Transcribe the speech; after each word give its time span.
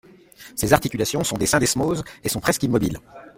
Ces 0.55 0.73
articulations 0.73 1.23
sont 1.23 1.37
des 1.37 1.45
syndesmoses 1.45 2.03
et 2.23 2.29
sont 2.29 2.39
presque 2.39 2.63
immobiles. 2.63 2.97